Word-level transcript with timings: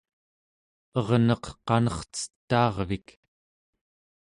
erneq 0.99 1.45
qanercetaarvik 1.67 3.07